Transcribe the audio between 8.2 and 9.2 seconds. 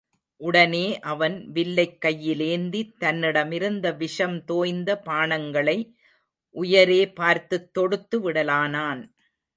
விடலானான்.